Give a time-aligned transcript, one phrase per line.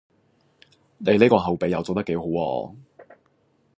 [0.97, 2.75] 你呢個後備又做得幾好喎